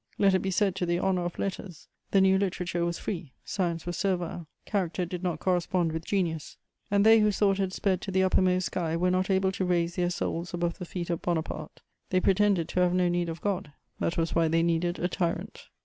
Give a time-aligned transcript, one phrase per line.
[0.17, 3.85] Let it be said to the honour of Letters: the new literature was free, science
[3.85, 6.57] was servile; character did not correspond with genius,
[6.89, 9.97] and they whose thought had sped to the uppermost sky were not able to raise
[9.97, 13.73] their souls above the feet of Bonaparte: they pretended to have no need of God,
[13.99, 15.65] that was why they needed a tyrant.